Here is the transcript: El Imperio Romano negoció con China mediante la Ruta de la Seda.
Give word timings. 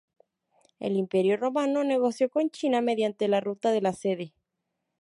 El 0.79 0.95
Imperio 0.95 1.37
Romano 1.37 1.83
negoció 1.83 2.27
con 2.31 2.49
China 2.49 2.81
mediante 2.81 3.27
la 3.27 3.39
Ruta 3.39 3.69
de 3.71 3.81
la 3.81 3.93
Seda. 3.93 4.31